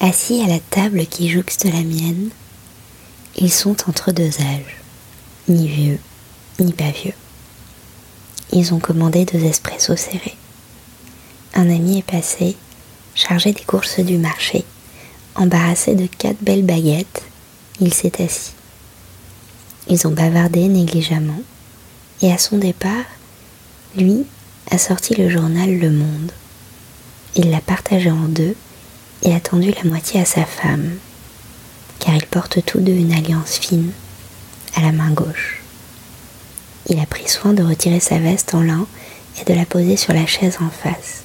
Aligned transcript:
Assis 0.00 0.40
à 0.42 0.46
la 0.46 0.60
table 0.60 1.06
qui 1.06 1.28
jouxte 1.28 1.64
la 1.64 1.82
mienne, 1.82 2.30
ils 3.36 3.50
sont 3.52 3.76
entre 3.88 4.12
deux 4.12 4.30
âges, 4.40 4.76
ni 5.48 5.66
vieux, 5.66 5.98
ni 6.60 6.72
pas 6.72 6.92
vieux. 6.92 7.14
Ils 8.52 8.72
ont 8.72 8.78
commandé 8.78 9.24
deux 9.24 9.44
espressos 9.44 9.96
serrés. 9.96 10.36
Un 11.52 11.68
ami 11.68 11.98
est 11.98 12.02
passé, 12.08 12.56
chargé 13.16 13.52
des 13.52 13.64
courses 13.64 13.98
du 13.98 14.18
marché. 14.18 14.64
Embarrassé 15.34 15.96
de 15.96 16.06
quatre 16.06 16.42
belles 16.42 16.64
baguettes, 16.64 17.24
il 17.80 17.92
s'est 17.92 18.22
assis. 18.22 18.52
Ils 19.88 20.06
ont 20.06 20.12
bavardé 20.12 20.68
négligemment, 20.68 21.42
et 22.22 22.32
à 22.32 22.38
son 22.38 22.58
départ, 22.58 23.04
lui 23.96 24.26
a 24.70 24.78
sorti 24.78 25.16
le 25.16 25.28
journal 25.28 25.76
Le 25.76 25.90
Monde. 25.90 26.30
Il 27.34 27.50
l'a 27.50 27.60
partagé 27.60 28.12
en 28.12 28.28
deux 28.28 28.54
et 29.22 29.34
a 29.34 29.40
tendu 29.40 29.72
la 29.72 29.88
moitié 29.88 30.20
à 30.20 30.24
sa 30.24 30.44
femme, 30.44 30.98
car 31.98 32.14
ils 32.14 32.26
portent 32.26 32.64
tous 32.64 32.80
deux 32.80 32.92
une 32.92 33.12
alliance 33.12 33.58
fine 33.58 33.92
à 34.74 34.82
la 34.82 34.92
main 34.92 35.10
gauche. 35.10 35.62
Il 36.88 36.98
a 37.00 37.06
pris 37.06 37.28
soin 37.28 37.52
de 37.52 37.62
retirer 37.62 38.00
sa 38.00 38.18
veste 38.18 38.54
en 38.54 38.62
lin 38.62 38.86
et 39.40 39.44
de 39.44 39.54
la 39.54 39.66
poser 39.66 39.96
sur 39.96 40.12
la 40.12 40.26
chaise 40.26 40.58
en 40.60 40.70
face. 40.70 41.22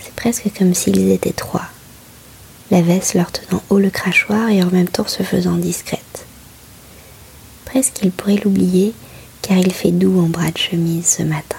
C'est 0.00 0.14
presque 0.14 0.50
comme 0.56 0.74
s'ils 0.74 1.10
étaient 1.10 1.32
trois, 1.32 1.68
la 2.70 2.82
veste 2.82 3.14
leur 3.14 3.30
tenant 3.30 3.62
haut 3.70 3.78
le 3.78 3.90
crachoir 3.90 4.48
et 4.50 4.62
en 4.62 4.70
même 4.70 4.88
temps 4.88 5.06
se 5.06 5.22
faisant 5.22 5.56
discrète. 5.56 6.26
Presque 7.64 8.00
il 8.02 8.10
pourrait 8.10 8.40
l'oublier 8.42 8.94
car 9.42 9.56
il 9.58 9.72
fait 9.72 9.92
doux 9.92 10.20
en 10.20 10.28
bras 10.28 10.50
de 10.50 10.58
chemise 10.58 11.06
ce 11.06 11.22
matin. 11.22 11.58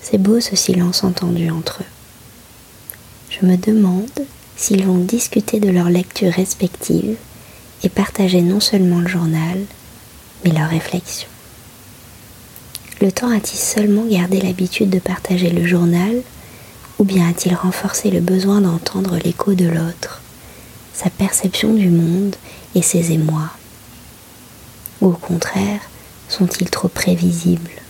C'est 0.00 0.18
beau 0.18 0.40
ce 0.40 0.54
silence 0.54 1.02
entendu 1.02 1.50
entre 1.50 1.80
eux. 1.80 1.93
Je 3.40 3.46
me 3.46 3.56
demande 3.56 4.26
s'ils 4.56 4.86
vont 4.86 4.98
discuter 4.98 5.58
de 5.58 5.70
leurs 5.70 5.90
lectures 5.90 6.32
respectives 6.32 7.16
et 7.82 7.88
partager 7.88 8.42
non 8.42 8.60
seulement 8.60 9.00
le 9.00 9.08
journal, 9.08 9.58
mais 10.44 10.52
leurs 10.52 10.70
réflexions. 10.70 11.28
Le 13.00 13.10
temps 13.10 13.30
a-t-il 13.30 13.58
seulement 13.58 14.04
gardé 14.04 14.40
l'habitude 14.40 14.90
de 14.90 15.00
partager 15.00 15.50
le 15.50 15.66
journal, 15.66 16.22
ou 16.98 17.04
bien 17.04 17.28
a-t-il 17.28 17.54
renforcé 17.56 18.10
le 18.10 18.20
besoin 18.20 18.60
d'entendre 18.60 19.18
l'écho 19.24 19.54
de 19.54 19.66
l'autre, 19.66 20.22
sa 20.92 21.10
perception 21.10 21.74
du 21.74 21.88
monde 21.88 22.36
et 22.76 22.82
ses 22.82 23.10
émois? 23.10 23.50
Ou 25.00 25.08
au 25.08 25.16
contraire, 25.16 25.80
sont-ils 26.28 26.70
trop 26.70 26.88
prévisibles? 26.88 27.82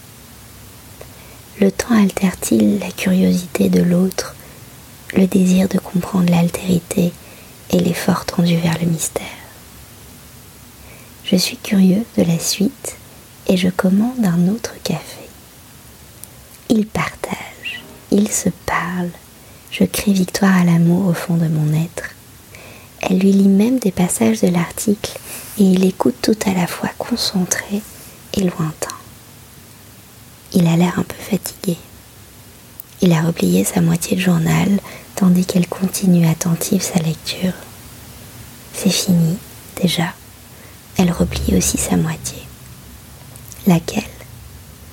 Le 1.61 1.71
temps 1.71 2.01
altère-t-il 2.03 2.79
la 2.79 2.91
curiosité 2.91 3.69
de 3.69 3.83
l'autre 3.83 4.35
le 5.17 5.27
désir 5.27 5.69
de 5.69 5.79
comprendre 5.79 6.31
l'altérité 6.31 7.13
et 7.71 7.79
l'effort 7.79 8.25
tendu 8.25 8.57
vers 8.57 8.79
le 8.81 8.87
mystère. 8.87 9.25
Je 11.25 11.37
suis 11.37 11.57
curieux 11.57 12.05
de 12.19 12.23
la 12.23 12.39
suite 12.39 12.97
et 13.47 13.57
je 13.57 13.69
commande 13.69 14.25
un 14.25 14.49
autre 14.49 14.75
café. 14.83 15.29
Ils 16.69 16.87
partagent, 16.87 17.83
ils 18.11 18.31
se 18.31 18.49
parlent, 18.67 19.11
je 19.71 19.85
crie 19.85 20.13
victoire 20.13 20.57
à 20.57 20.65
l'amour 20.65 21.07
au 21.09 21.15
fond 21.15 21.37
de 21.37 21.49
mon 21.49 21.73
être. 21.73 22.11
Elle 23.01 23.19
lui 23.19 23.33
lit 23.33 23.49
même 23.49 23.79
des 23.79 23.93
passages 23.93 24.41
de 24.41 24.49
l'article 24.49 25.19
et 25.59 25.65
il 25.65 25.85
écoute 25.85 26.17
tout 26.23 26.39
à 26.47 26.55
la 26.55 26.67
fois 26.67 26.91
concentré 26.99 27.83
et 28.35 28.41
lointain. 28.41 28.97
Il 30.53 30.67
a 30.67 30.77
l'air 30.77 30.99
un 30.99 31.03
peu 31.03 31.17
fatigué. 31.19 31.77
Il 33.03 33.13
a 33.13 33.23
replié 33.23 33.65
sa 33.65 33.81
moitié 33.81 34.17
de 34.17 34.23
journal 34.23 34.81
tandis 35.17 35.47
qu'elle 35.47 35.69
continue 35.69 36.27
attentive 36.27 36.83
sa 36.83 37.01
lecture. 37.01 37.53
C'est 38.73 38.91
fini, 38.91 39.37
déjà. 39.81 40.13
Elle 40.97 41.13
replie 41.13 41.57
aussi 41.57 41.79
sa 41.79 41.97
moitié. 41.97 42.39
Laquelle? 43.67 44.03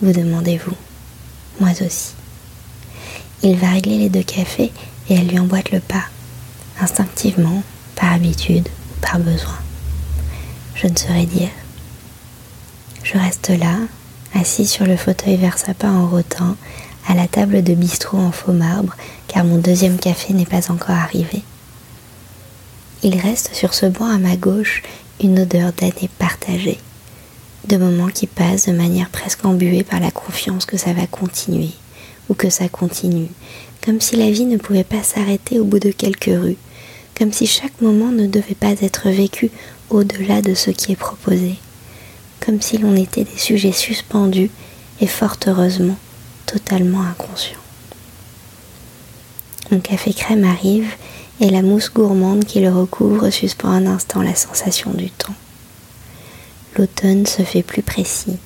Vous 0.01 0.13
demandez-vous 0.13 0.75
Moi 1.59 1.71
aussi. 1.85 2.13
Il 3.43 3.57
va 3.57 3.69
régler 3.69 3.97
les 3.97 4.09
deux 4.09 4.23
cafés 4.23 4.71
et 5.09 5.15
elle 5.15 5.27
lui 5.27 5.39
emboîte 5.39 5.71
le 5.71 5.79
pas, 5.79 6.05
instinctivement, 6.79 7.63
par 7.95 8.13
habitude 8.13 8.67
ou 8.67 9.01
par 9.01 9.19
besoin. 9.19 9.57
Je 10.75 10.87
ne 10.87 10.95
saurais 10.95 11.25
dire. 11.25 11.49
Je 13.03 13.17
reste 13.17 13.49
là, 13.49 13.77
assis 14.33 14.65
sur 14.65 14.85
le 14.85 14.95
fauteuil 14.95 15.37
vers 15.37 15.57
sapin 15.57 15.91
en 15.91 16.07
rotin, 16.07 16.55
à 17.07 17.13
la 17.13 17.27
table 17.27 17.63
de 17.63 17.73
bistrot 17.73 18.19
en 18.19 18.31
faux 18.31 18.53
marbre, 18.53 18.95
car 19.31 19.45
mon 19.45 19.57
deuxième 19.57 19.97
café 19.97 20.33
n'est 20.33 20.45
pas 20.45 20.71
encore 20.71 20.95
arrivé. 20.95 21.41
Il 23.01 23.17
reste 23.17 23.55
sur 23.55 23.73
ce 23.73 23.85
banc 23.85 24.05
à 24.05 24.17
ma 24.17 24.35
gauche 24.35 24.83
une 25.23 25.39
odeur 25.39 25.71
d'années 25.71 26.09
partagées, 26.19 26.79
de 27.65 27.77
moments 27.77 28.09
qui 28.09 28.27
passent 28.27 28.67
de 28.67 28.73
manière 28.73 29.09
presque 29.09 29.45
embuée 29.45 29.83
par 29.83 30.01
la 30.01 30.11
confiance 30.11 30.65
que 30.65 30.75
ça 30.75 30.91
va 30.91 31.07
continuer, 31.07 31.71
ou 32.27 32.33
que 32.33 32.49
ça 32.49 32.67
continue, 32.67 33.29
comme 33.85 34.01
si 34.01 34.17
la 34.17 34.29
vie 34.29 34.45
ne 34.45 34.57
pouvait 34.57 34.83
pas 34.83 35.01
s'arrêter 35.01 35.61
au 35.61 35.63
bout 35.63 35.79
de 35.79 35.91
quelques 35.91 36.25
rues, 36.25 36.57
comme 37.17 37.31
si 37.31 37.47
chaque 37.47 37.79
moment 37.81 38.11
ne 38.11 38.27
devait 38.27 38.53
pas 38.53 38.73
être 38.81 39.09
vécu 39.09 39.49
au-delà 39.89 40.41
de 40.41 40.55
ce 40.55 40.71
qui 40.71 40.91
est 40.91 40.97
proposé, 40.97 41.55
comme 42.45 42.59
si 42.59 42.77
l'on 42.77 42.97
était 42.97 43.23
des 43.23 43.37
sujets 43.37 43.71
suspendus 43.71 44.51
et 44.99 45.07
fort 45.07 45.37
heureusement 45.47 45.97
totalement 46.45 47.01
inconscient. 47.01 47.61
Mon 49.71 49.79
café 49.79 50.13
crème 50.13 50.43
arrive 50.43 50.91
et 51.39 51.49
la 51.49 51.61
mousse 51.61 51.93
gourmande 51.93 52.43
qui 52.43 52.59
le 52.59 52.69
recouvre 52.69 53.29
suspend 53.29 53.69
un 53.69 53.85
instant 53.87 54.21
la 54.21 54.35
sensation 54.35 54.91
du 54.91 55.09
temps. 55.09 55.33
L'automne 56.77 57.25
se 57.25 57.43
fait 57.43 57.63
plus 57.63 57.81
précis 57.81 58.37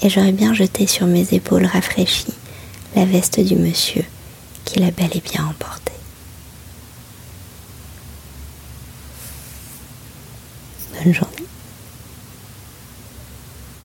et 0.00 0.08
j'aurais 0.08 0.30
bien 0.30 0.54
jeté 0.54 0.86
sur 0.86 1.08
mes 1.08 1.34
épaules 1.34 1.66
rafraîchies 1.66 2.34
la 2.94 3.04
veste 3.04 3.40
du 3.40 3.56
monsieur 3.56 4.04
qui 4.64 4.78
l'a 4.78 4.92
bel 4.92 5.10
et 5.12 5.20
bien 5.20 5.44
emporté. 5.44 5.92
Bonne 11.02 11.12
journée. 11.12 11.29